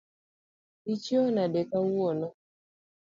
Ichiew 0.93 1.25
nade 1.35 1.61
kawuono. 1.69 2.27